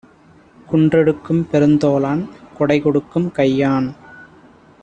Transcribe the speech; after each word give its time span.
குன்றெடுக்கும் 0.69 1.43
பெருந்தோளான் 1.51 2.23
கொடைகொடுக்கும் 2.57 3.29
கையான்! 3.37 3.89